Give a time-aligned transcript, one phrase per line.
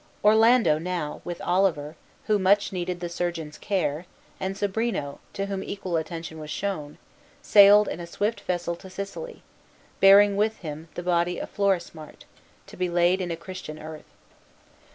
[0.23, 1.95] Orlando now, with Oliver,
[2.25, 4.07] who much needed the surgeon's care,
[4.39, 6.97] and Sobrino, to whom equal attention was shown,
[7.43, 9.43] sailed in a swift vessel to Sicily,
[9.99, 12.25] bearing with him the body of Florismart,
[12.65, 14.09] to be laid in Christian earth.